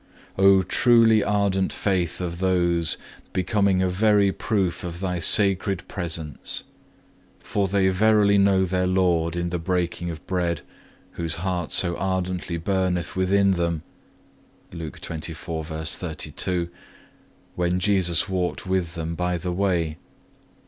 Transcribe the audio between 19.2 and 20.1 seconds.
the way.